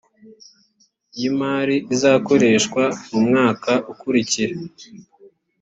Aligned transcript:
y 1.19 1.21
imari 1.29 1.75
izakoreshwa 1.93 2.83
mu 3.09 3.19
mwaka 3.27 3.71
ukurikira 3.91 4.55